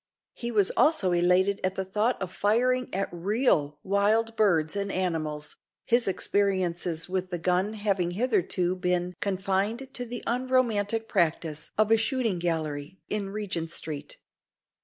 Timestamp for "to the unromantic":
9.93-11.07